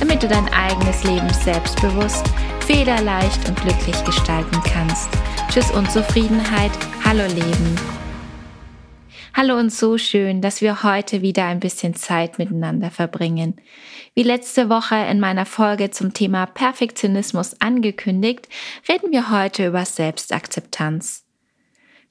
[0.00, 2.26] damit du dein eigenes Leben selbstbewusst,
[2.66, 5.10] federleicht und glücklich gestalten kannst.
[5.50, 6.72] Tschüss Unzufriedenheit,
[7.04, 7.76] hallo Leben.
[9.34, 13.56] Hallo und so schön, dass wir heute wieder ein bisschen Zeit miteinander verbringen.
[14.14, 18.48] Wie letzte Woche in meiner Folge zum Thema Perfektionismus angekündigt,
[18.88, 21.29] reden wir heute über Selbstakzeptanz.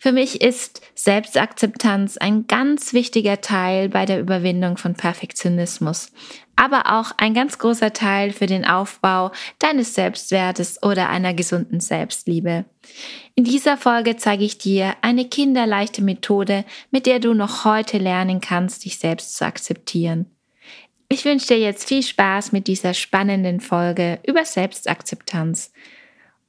[0.02, 6.14] Für mich ist Selbstakzeptanz ein ganz wichtiger Teil bei der Überwindung von Perfektionismus,
[6.56, 12.64] aber auch ein ganz großer Teil für den Aufbau deines Selbstwertes oder einer gesunden Selbstliebe.
[13.36, 18.40] In dieser Folge zeige ich dir eine kinderleichte Methode, mit der du noch heute lernen
[18.40, 20.28] kannst, dich selbst zu akzeptieren.
[21.10, 25.74] Ich wünsche dir jetzt viel Spaß mit dieser spannenden Folge über Selbstakzeptanz.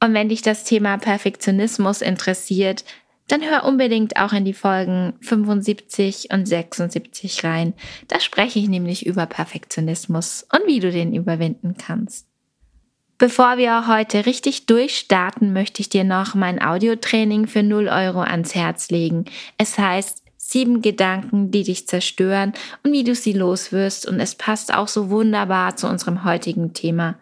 [0.01, 2.85] Und wenn dich das Thema Perfektionismus interessiert,
[3.27, 7.73] dann hör unbedingt auch in die Folgen 75 und 76 rein.
[8.07, 12.27] Da spreche ich nämlich über Perfektionismus und wie du den überwinden kannst.
[13.17, 18.55] Bevor wir heute richtig durchstarten, möchte ich dir noch mein Audiotraining für 0 Euro ans
[18.55, 19.25] Herz legen.
[19.59, 24.73] Es heißt sieben Gedanken, die dich zerstören und wie du sie loswirst und es passt
[24.73, 27.19] auch so wunderbar zu unserem heutigen Thema.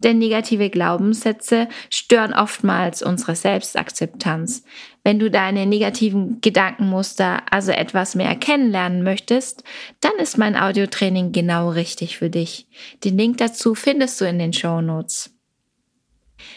[0.00, 4.64] Denn negative Glaubenssätze stören oftmals unsere Selbstakzeptanz.
[5.06, 9.62] Wenn du deine negativen Gedankenmuster also etwas mehr kennenlernen möchtest,
[10.00, 12.66] dann ist mein Audiotraining genau richtig für dich.
[13.04, 15.32] Den Link dazu findest du in den Show Notes.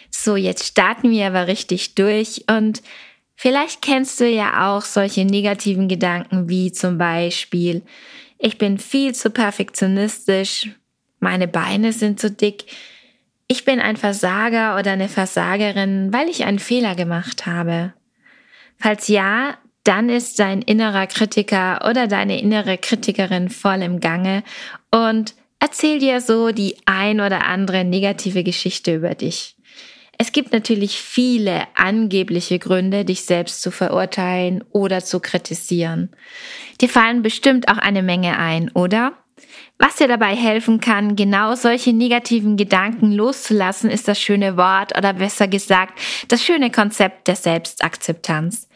[0.10, 2.82] So, jetzt starten wir aber richtig durch und
[3.36, 7.84] vielleicht kennst du ja auch solche negativen Gedanken wie zum Beispiel,
[8.40, 10.72] ich bin viel zu perfektionistisch,
[11.20, 12.66] meine Beine sind zu dick,
[13.48, 17.94] ich bin ein Versager oder eine Versagerin, weil ich einen Fehler gemacht habe.
[18.80, 24.44] Falls ja, dann ist dein innerer Kritiker oder deine innere Kritikerin voll im Gange
[24.92, 29.56] und erzähl dir so die ein oder andere negative Geschichte über dich.
[30.22, 36.10] Es gibt natürlich viele angebliche Gründe, dich selbst zu verurteilen oder zu kritisieren.
[36.82, 39.14] Dir fallen bestimmt auch eine Menge ein, oder?
[39.82, 45.14] Was dir dabei helfen kann, genau solche negativen Gedanken loszulassen, ist das schöne Wort oder
[45.14, 45.98] besser gesagt,
[46.28, 48.68] das schöne Konzept der Selbstakzeptanz.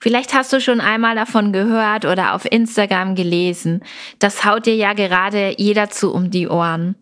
[0.00, 3.82] Vielleicht hast du schon einmal davon gehört oder auf Instagram gelesen.
[4.18, 6.96] Das haut dir ja gerade jeder zu um die Ohren.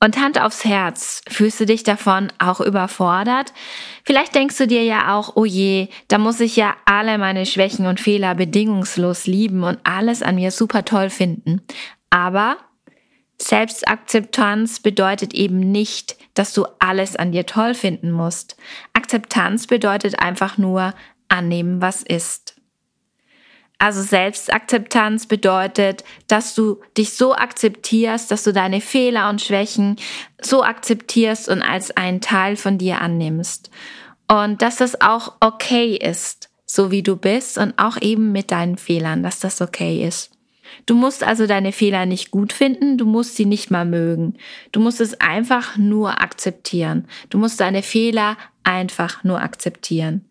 [0.00, 3.52] Und Hand aufs Herz, fühlst du dich davon auch überfordert?
[4.04, 7.86] Vielleicht denkst du dir ja auch, oh je, da muss ich ja alle meine Schwächen
[7.86, 11.62] und Fehler bedingungslos lieben und alles an mir super toll finden.
[12.10, 12.58] Aber
[13.40, 18.56] Selbstakzeptanz bedeutet eben nicht, dass du alles an dir toll finden musst.
[18.92, 20.94] Akzeptanz bedeutet einfach nur
[21.28, 22.56] annehmen, was ist.
[23.78, 29.96] Also Selbstakzeptanz bedeutet, dass du dich so akzeptierst, dass du deine Fehler und Schwächen
[30.42, 33.70] so akzeptierst und als einen Teil von dir annimmst.
[34.26, 38.78] Und dass das auch okay ist, so wie du bist und auch eben mit deinen
[38.78, 40.37] Fehlern, dass das okay ist.
[40.86, 44.34] Du musst also deine Fehler nicht gut finden, du musst sie nicht mal mögen.
[44.72, 47.06] Du musst es einfach nur akzeptieren.
[47.30, 50.24] Du musst deine Fehler einfach nur akzeptieren.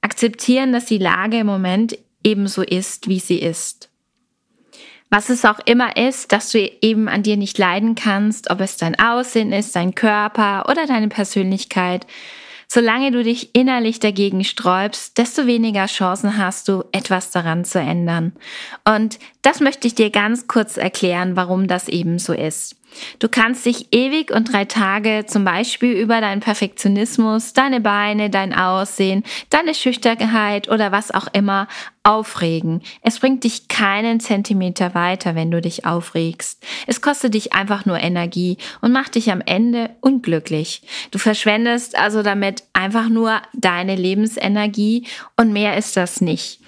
[0.00, 3.90] Akzeptieren, dass die Lage im Moment ebenso ist, wie sie ist.
[5.10, 8.76] Was es auch immer ist, dass du eben an dir nicht leiden kannst, ob es
[8.76, 12.06] dein Aussehen ist, dein Körper oder deine Persönlichkeit,
[12.72, 18.32] Solange du dich innerlich dagegen sträubst, desto weniger Chancen hast du, etwas daran zu ändern.
[18.84, 22.76] Und das möchte ich dir ganz kurz erklären, warum das eben so ist.
[23.18, 28.52] Du kannst dich ewig und drei Tage zum Beispiel über deinen Perfektionismus, deine Beine, dein
[28.52, 31.68] Aussehen, deine Schüchternheit oder was auch immer
[32.02, 32.82] aufregen.
[33.02, 36.64] Es bringt dich keinen Zentimeter weiter, wenn du dich aufregst.
[36.86, 40.82] Es kostet dich einfach nur Energie und macht dich am Ende unglücklich.
[41.10, 45.06] Du verschwendest also damit einfach nur deine Lebensenergie
[45.36, 46.60] und mehr ist das nicht.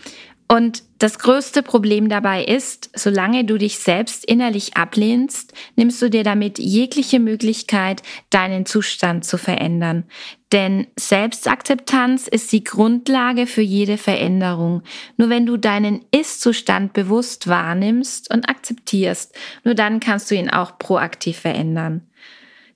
[0.52, 6.24] Und das größte Problem dabei ist, solange du dich selbst innerlich ablehnst, nimmst du dir
[6.24, 10.04] damit jegliche Möglichkeit, deinen Zustand zu verändern.
[10.52, 14.82] Denn Selbstakzeptanz ist die Grundlage für jede Veränderung.
[15.16, 19.34] Nur wenn du deinen Ist-Zustand bewusst wahrnimmst und akzeptierst,
[19.64, 22.02] nur dann kannst du ihn auch proaktiv verändern.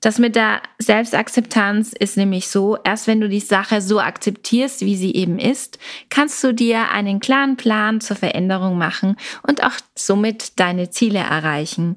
[0.07, 4.95] Das mit der Selbstakzeptanz ist nämlich so, erst wenn du die Sache so akzeptierst, wie
[4.95, 5.81] sie eben ist,
[6.11, 11.97] kannst du dir einen klaren Plan zur Veränderung machen und auch somit deine Ziele erreichen.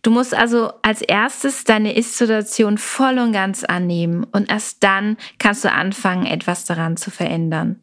[0.00, 5.64] Du musst also als erstes deine Ist-Situation voll und ganz annehmen und erst dann kannst
[5.64, 7.78] du anfangen, etwas daran zu verändern.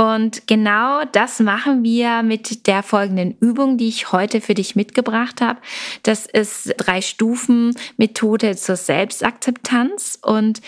[0.00, 5.42] Und genau das machen wir mit der folgenden Übung, die ich heute für dich mitgebracht
[5.42, 5.60] habe.
[6.04, 10.62] Das ist drei Stufen Methode zur Selbstakzeptanz und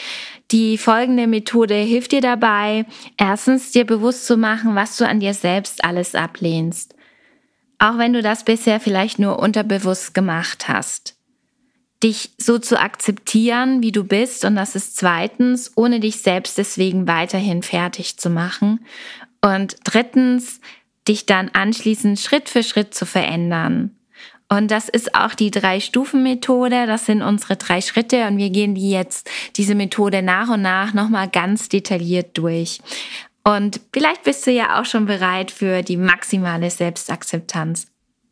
[0.50, 2.84] die folgende Methode hilft dir dabei,
[3.16, 6.94] erstens dir bewusst zu machen, was du an dir selbst alles ablehnst.
[7.78, 11.16] Auch wenn du das bisher vielleicht nur unterbewusst gemacht hast
[12.02, 14.44] dich so zu akzeptieren, wie du bist.
[14.44, 18.84] Und das ist zweitens, ohne dich selbst deswegen weiterhin fertig zu machen.
[19.44, 20.60] Und drittens,
[21.08, 23.96] dich dann anschließend Schritt für Schritt zu verändern.
[24.48, 26.86] Und das ist auch die Drei-Stufen-Methode.
[26.86, 30.92] Das sind unsere drei Schritte und wir gehen die jetzt, diese Methode nach und nach
[30.92, 32.80] nochmal ganz detailliert durch.
[33.44, 37.86] Und vielleicht bist du ja auch schon bereit für die maximale Selbstakzeptanz.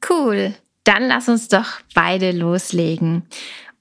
[0.08, 0.54] Cool.
[0.84, 3.26] Dann lass uns doch beide loslegen.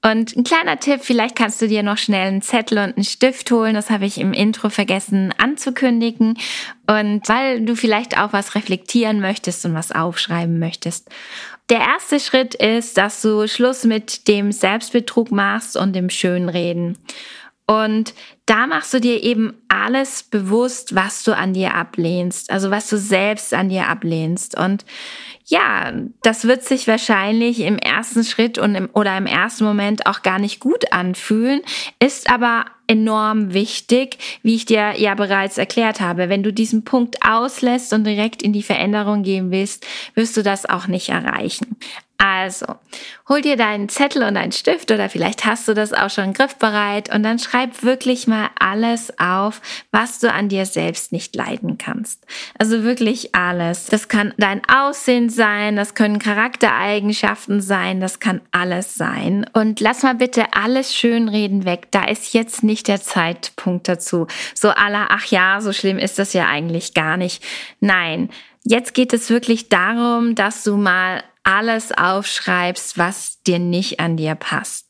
[0.02, 3.52] Und ein kleiner Tipp, vielleicht kannst du dir noch schnell einen Zettel und einen Stift
[3.52, 3.74] holen.
[3.74, 6.38] Das habe ich im Intro vergessen anzukündigen.
[6.88, 11.10] Und weil du vielleicht auch was reflektieren möchtest und was aufschreiben möchtest.
[11.70, 16.98] Der erste Schritt ist, dass du Schluss mit dem Selbstbetrug machst und dem Schönreden.
[17.68, 18.16] Und
[18.48, 22.98] da machst du dir eben alles bewusst, was du an dir ablehnst, also was du
[22.98, 24.58] selbst an dir ablehnst.
[24.58, 24.86] Und
[25.50, 25.92] ja,
[26.22, 30.38] das wird sich wahrscheinlich im ersten Schritt und im, oder im ersten Moment auch gar
[30.38, 31.62] nicht gut anfühlen,
[32.00, 36.30] ist aber enorm wichtig, wie ich dir ja bereits erklärt habe.
[36.30, 40.68] Wenn du diesen Punkt auslässt und direkt in die Veränderung gehen willst, wirst du das
[40.68, 41.78] auch nicht erreichen.
[42.22, 42.76] Also,
[43.30, 47.16] hol dir deinen Zettel und einen Stift oder vielleicht hast du das auch schon griffbereit
[47.16, 49.62] und dann schreib wirklich mal alles auf,
[49.92, 52.26] was du an dir selbst nicht leiden kannst.
[52.58, 53.86] Also wirklich alles.
[53.86, 59.46] Das kann dein Aussehen sein, das können Charaktereigenschaften sein, das kann alles sein.
[59.54, 61.88] Und lass mal bitte alles Schönreden weg.
[61.92, 64.28] Da ist jetzt nicht der Zeitpunkt dazu.
[64.54, 67.42] So aller, ach ja, so schlimm ist das ja eigentlich gar nicht.
[67.80, 68.30] Nein.
[68.66, 74.36] Jetzt geht es wirklich darum, dass du mal alles aufschreibst, was dir nicht an dir
[74.36, 74.89] passt.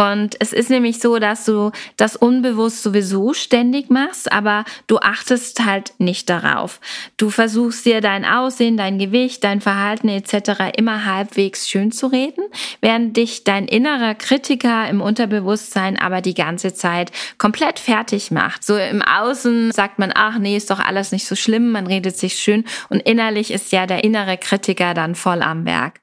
[0.00, 5.62] Und es ist nämlich so, dass du das unbewusst sowieso ständig machst, aber du achtest
[5.66, 6.80] halt nicht darauf.
[7.18, 10.72] Du versuchst dir dein Aussehen, dein Gewicht, dein Verhalten etc.
[10.78, 12.44] immer halbwegs schön zu reden,
[12.80, 18.64] während dich dein innerer Kritiker im Unterbewusstsein aber die ganze Zeit komplett fertig macht.
[18.64, 22.16] So im Außen sagt man, ach nee, ist doch alles nicht so schlimm, man redet
[22.16, 26.00] sich schön und innerlich ist ja der innere Kritiker dann voll am Werk.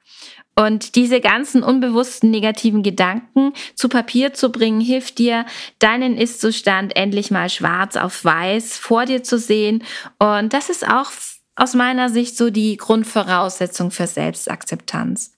[0.59, 5.45] Und diese ganzen unbewussten negativen Gedanken zu Papier zu bringen, hilft dir,
[5.77, 9.83] deinen Ist-Zustand endlich mal schwarz auf weiß vor dir zu sehen.
[10.17, 11.11] Und das ist auch
[11.55, 15.33] aus meiner Sicht so die Grundvoraussetzung für Selbstakzeptanz.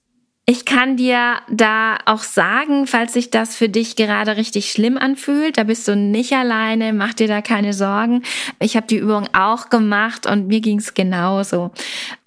[0.46, 5.58] Ich kann dir da auch sagen, falls sich das für dich gerade richtig schlimm anfühlt,
[5.58, 8.22] da bist du nicht alleine, mach dir da keine Sorgen.
[8.58, 11.70] Ich habe die Übung auch gemacht und mir ging es genauso.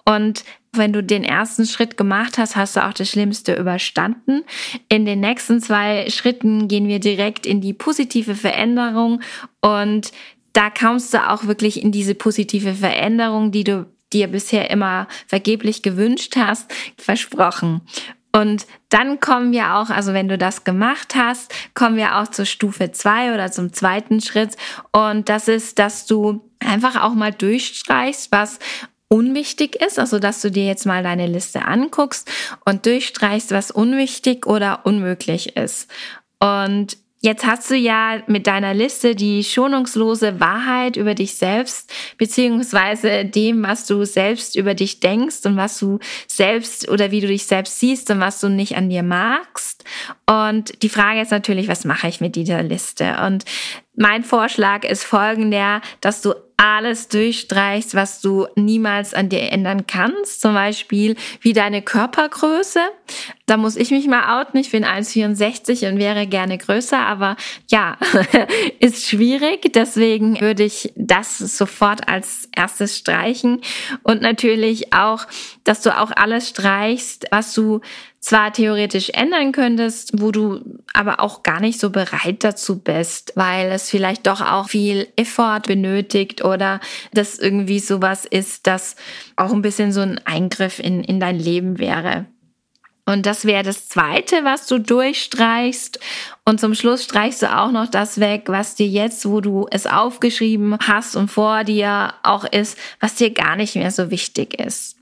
[0.06, 0.44] Und
[0.76, 4.42] wenn du den ersten Schritt gemacht hast, hast du auch das Schlimmste überstanden.
[4.88, 9.20] In den nächsten zwei Schritten gehen wir direkt in die positive Veränderung
[9.60, 10.12] und
[10.52, 15.82] da kommst du auch wirklich in diese positive Veränderung, die du dir bisher immer vergeblich
[15.82, 17.82] gewünscht hast, versprochen.
[18.34, 22.46] Und dann kommen wir auch, also wenn du das gemacht hast, kommen wir auch zur
[22.46, 24.56] Stufe zwei oder zum zweiten Schritt.
[24.90, 28.58] Und das ist, dass du einfach auch mal durchstreichst, was
[29.08, 32.30] unwichtig ist, also dass du dir jetzt mal deine Liste anguckst
[32.64, 35.88] und durchstreichst, was unwichtig oder unmöglich ist.
[36.40, 43.24] Und Jetzt hast du ja mit deiner Liste die schonungslose Wahrheit über dich selbst, beziehungsweise
[43.24, 47.46] dem, was du selbst über dich denkst und was du selbst oder wie du dich
[47.46, 49.84] selbst siehst und was du nicht an dir magst.
[50.26, 53.16] Und die Frage ist natürlich, was mache ich mit dieser Liste?
[53.26, 53.46] Und
[53.96, 60.40] mein Vorschlag ist folgender, dass du alles durchstreichst, was du niemals an dir ändern kannst.
[60.40, 62.80] Zum Beispiel wie deine Körpergröße.
[63.46, 64.58] Da muss ich mich mal outen.
[64.58, 67.36] Ich bin 1,64 und wäre gerne größer, aber
[67.70, 67.98] ja,
[68.80, 69.72] ist schwierig.
[69.74, 73.60] Deswegen würde ich das sofort als erstes streichen.
[74.02, 75.26] Und natürlich auch,
[75.64, 77.80] dass du auch alles streichst, was du
[78.24, 83.70] zwar theoretisch ändern könntest, wo du aber auch gar nicht so bereit dazu bist, weil
[83.70, 86.80] es vielleicht doch auch viel Effort benötigt oder
[87.12, 88.96] das irgendwie sowas ist, das
[89.36, 92.24] auch ein bisschen so ein Eingriff in, in dein Leben wäre.
[93.04, 96.00] Und das wäre das zweite, was du durchstreichst.
[96.46, 99.86] Und zum Schluss streichst du auch noch das weg, was dir jetzt, wo du es
[99.86, 104.96] aufgeschrieben hast und vor dir auch ist, was dir gar nicht mehr so wichtig ist.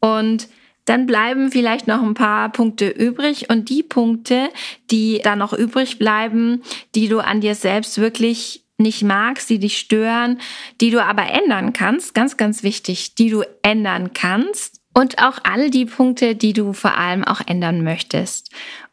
[0.00, 0.48] Und
[0.84, 4.48] dann bleiben vielleicht noch ein paar Punkte übrig und die Punkte,
[4.90, 6.62] die da noch übrig bleiben,
[6.94, 10.40] die du an dir selbst wirklich nicht magst, die dich stören,
[10.80, 15.70] die du aber ändern kannst, ganz, ganz wichtig, die du ändern kannst und auch all
[15.70, 18.50] die Punkte, die du vor allem auch ändern möchtest.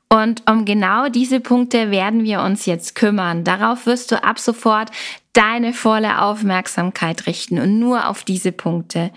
[0.10, 3.46] Und um genau diese Punkte werden wir uns jetzt kümmern.
[3.46, 4.92] Darauf wirst du ab sofort
[5.34, 9.12] deine volle Aufmerksamkeit richten und nur auf diese Punkte.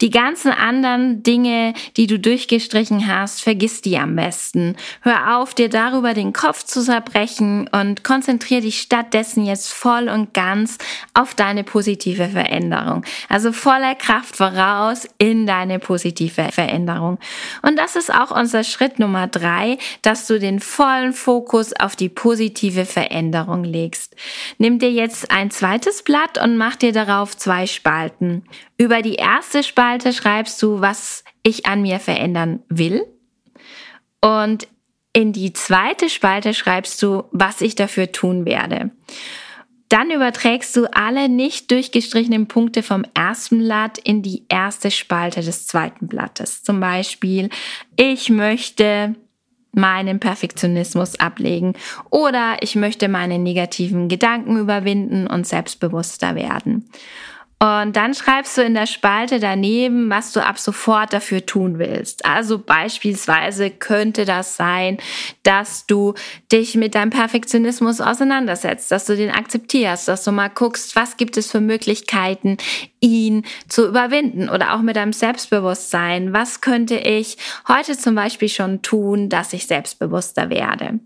[0.00, 4.76] Die ganzen anderen Dinge, die du durchgestrichen hast, vergiss die am besten.
[5.02, 10.32] Hör auf, dir darüber den Kopf zu zerbrechen und konzentriere dich stattdessen jetzt voll und
[10.32, 10.78] ganz
[11.12, 13.04] auf deine positive Veränderung.
[13.28, 17.18] Also voller Kraft voraus in deine positive Veränderung.
[17.60, 22.08] Und das ist auch unser Schritt Nummer drei, dass du den vollen Fokus auf die
[22.08, 24.16] positive Veränderung legst.
[24.56, 28.44] Nimm dir jetzt ein zweites Blatt und mach dir darauf zwei Spalten.
[28.76, 33.04] Über die erste Spalte schreibst du, was ich an mir verändern will.
[34.20, 34.68] Und
[35.12, 38.92] in die zweite Spalte schreibst du, was ich dafür tun werde.
[39.88, 45.66] Dann überträgst du alle nicht durchgestrichenen Punkte vom ersten Blatt in die erste Spalte des
[45.66, 46.62] zweiten Blattes.
[46.62, 47.48] Zum Beispiel,
[47.96, 49.16] ich möchte
[49.72, 51.74] meinen Perfektionismus ablegen
[52.10, 56.88] oder ich möchte meine negativen Gedanken überwinden und selbstbewusster werden.
[57.60, 62.24] Und dann schreibst du in der Spalte daneben, was du ab sofort dafür tun willst.
[62.24, 64.98] Also beispielsweise könnte das sein,
[65.42, 66.14] dass du
[66.52, 71.36] dich mit deinem Perfektionismus auseinandersetzt, dass du den akzeptierst, dass du mal guckst, was gibt
[71.36, 72.58] es für Möglichkeiten,
[73.00, 76.32] ihn zu überwinden oder auch mit deinem Selbstbewusstsein.
[76.32, 81.00] Was könnte ich heute zum Beispiel schon tun, dass ich selbstbewusster werde?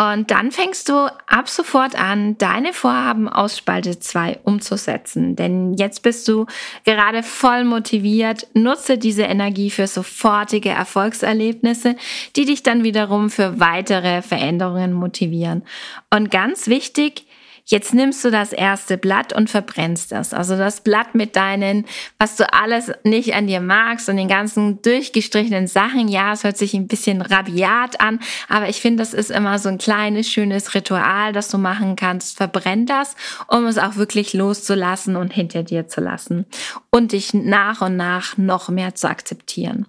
[0.00, 5.36] Und dann fängst du ab sofort an, deine Vorhaben aus Spalte 2 umzusetzen.
[5.36, 6.46] Denn jetzt bist du
[6.86, 8.46] gerade voll motiviert.
[8.54, 11.96] Nutze diese Energie für sofortige Erfolgserlebnisse,
[12.34, 15.64] die dich dann wiederum für weitere Veränderungen motivieren.
[16.08, 17.26] Und ganz wichtig,
[17.64, 20.34] Jetzt nimmst du das erste Blatt und verbrennst es.
[20.34, 21.86] Also das Blatt mit deinen,
[22.18, 26.08] was du alles nicht an dir magst und den ganzen durchgestrichenen Sachen.
[26.08, 29.68] Ja, es hört sich ein bisschen rabiat an, aber ich finde, das ist immer so
[29.68, 32.36] ein kleines, schönes Ritual, das du machen kannst.
[32.36, 33.16] Verbrenn das,
[33.48, 36.46] um es auch wirklich loszulassen und hinter dir zu lassen
[36.90, 39.86] und dich nach und nach noch mehr zu akzeptieren.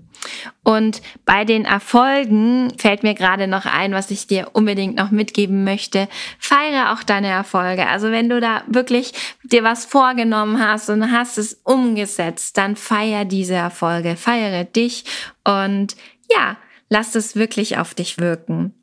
[0.63, 5.63] Und bei den Erfolgen fällt mir gerade noch ein, was ich dir unbedingt noch mitgeben
[5.63, 6.08] möchte.
[6.40, 7.88] Feiere auch deine Erfolge.
[7.88, 9.13] Also wenn du da wirklich
[9.44, 14.16] dir was vorgenommen hast und hast es umgesetzt, dann feier diese Erfolge.
[14.16, 15.06] Feiere dich
[15.44, 15.96] und
[16.32, 16.58] ja,
[16.90, 18.74] lass es wirklich auf dich wirken.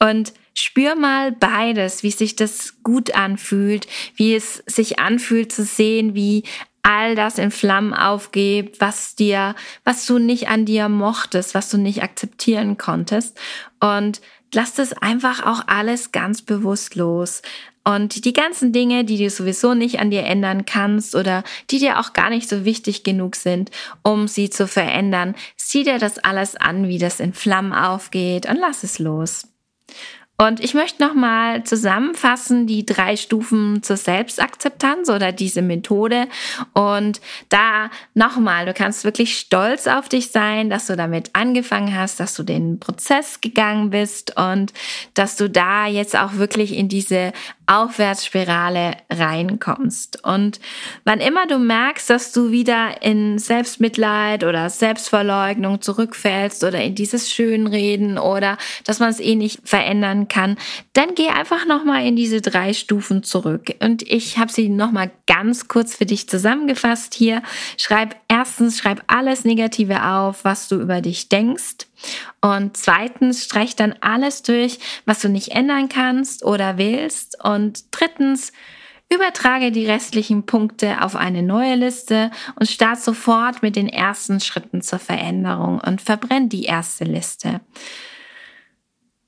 [0.00, 3.86] Und spür mal beides, wie sich das gut anfühlt,
[4.16, 6.42] wie es sich anfühlt zu sehen, wie
[6.82, 11.78] all das in Flammen aufgeht, was dir, was du nicht an dir mochtest, was du
[11.78, 13.38] nicht akzeptieren konntest.
[13.80, 14.20] Und
[14.52, 17.42] lass das einfach auch alles ganz bewusst los.
[17.84, 21.98] Und die ganzen Dinge, die du sowieso nicht an dir ändern kannst oder die dir
[21.98, 23.70] auch gar nicht so wichtig genug sind,
[24.02, 28.56] um sie zu verändern, sieh dir das alles an, wie das in Flammen aufgeht und
[28.56, 29.51] lass es los.
[30.38, 36.26] Und ich möchte nochmal zusammenfassen die drei Stufen zur Selbstakzeptanz oder diese Methode.
[36.72, 42.18] Und da nochmal, du kannst wirklich stolz auf dich sein, dass du damit angefangen hast,
[42.18, 44.72] dass du den Prozess gegangen bist und
[45.14, 47.32] dass du da jetzt auch wirklich in diese
[47.66, 50.24] Aufwärtsspirale reinkommst.
[50.24, 50.60] Und
[51.04, 57.32] wann immer du merkst, dass du wieder in Selbstmitleid oder Selbstverleugnung zurückfällst oder in dieses
[57.32, 60.56] Schönreden oder dass man es eh nicht verändern kann,
[60.94, 63.74] dann geh einfach nochmal in diese drei Stufen zurück.
[63.80, 67.42] Und ich habe sie nochmal ganz kurz für dich zusammengefasst hier.
[67.76, 71.86] Schreib erstens, schreib alles Negative auf, was du über dich denkst.
[72.40, 77.36] Und zweitens, streich dann alles durch, was du nicht ändern kannst oder willst.
[77.44, 78.52] Und drittens,
[79.12, 84.80] Übertrage die restlichen Punkte auf eine neue Liste und start sofort mit den ersten Schritten
[84.80, 87.60] zur Veränderung und verbrenn die erste Liste.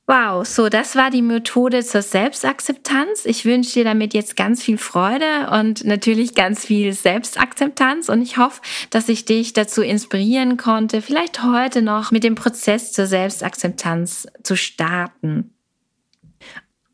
[0.06, 3.24] Wow, so das war die Methode zur Selbstakzeptanz.
[3.24, 8.36] Ich wünsche dir damit jetzt ganz viel Freude und natürlich ganz viel Selbstakzeptanz und ich
[8.36, 14.26] hoffe, dass ich dich dazu inspirieren konnte, vielleicht heute noch mit dem Prozess zur Selbstakzeptanz
[14.42, 15.53] zu starten.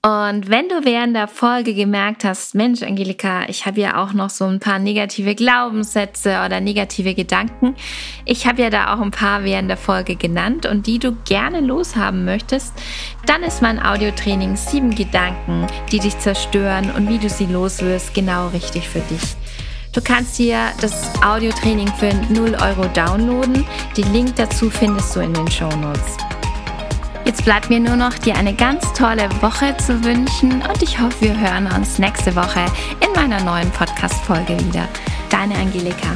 [0.02, 4.30] Und wenn du während der Folge gemerkt hast, Mensch, Angelika, ich habe ja auch noch
[4.30, 7.76] so ein paar negative Glaubenssätze oder negative Gedanken.
[8.24, 11.60] Ich habe ja da auch ein paar während der Folge genannt und die du gerne
[11.60, 12.72] loshaben möchtest,
[13.26, 18.48] dann ist mein Audiotraining sieben Gedanken, die dich zerstören und wie du sie loswirst, genau
[18.48, 19.36] richtig für dich.
[19.92, 23.66] Du kannst dir das Audiotraining für 0 Euro downloaden.
[23.98, 26.29] Den Link dazu findest du in den Show Notes.
[27.30, 31.20] Jetzt bleibt mir nur noch, dir eine ganz tolle Woche zu wünschen und ich hoffe,
[31.20, 32.64] wir hören uns nächste Woche
[33.00, 34.88] in meiner neuen Podcast-Folge wieder.
[35.30, 36.08] Deine Angelika.